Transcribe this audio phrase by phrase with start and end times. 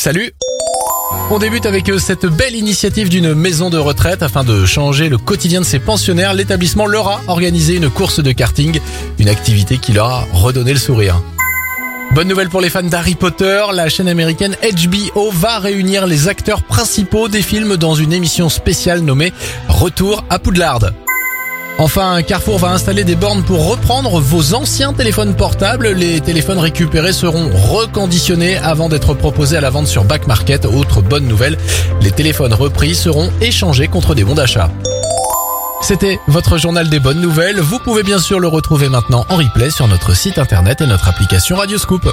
[0.00, 0.32] Salut
[1.30, 5.18] on débute avec euh, cette belle initiative d'une maison de retraite afin de changer le
[5.18, 6.32] quotidien de ses pensionnaires.
[6.32, 8.80] L'établissement leur a organisé une course de karting,
[9.18, 11.20] une activité qui leur a redonné le sourire.
[12.12, 16.62] Bonne nouvelle pour les fans d'Harry Potter, la chaîne américaine HBO va réunir les acteurs
[16.62, 19.34] principaux des films dans une émission spéciale nommée
[19.68, 20.92] Retour à Poudlard.
[21.80, 25.88] Enfin, Carrefour va installer des bornes pour reprendre vos anciens téléphones portables.
[25.88, 30.66] Les téléphones récupérés seront reconditionnés avant d'être proposés à la vente sur Back Market.
[30.66, 31.56] Autre bonne nouvelle,
[32.02, 34.70] les téléphones repris seront échangés contre des bons d'achat.
[35.80, 37.60] C'était votre journal des bonnes nouvelles.
[37.60, 41.08] Vous pouvez bien sûr le retrouver maintenant en replay sur notre site internet et notre
[41.08, 42.06] application Radioscoop.